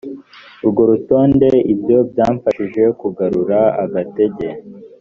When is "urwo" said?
0.63-0.81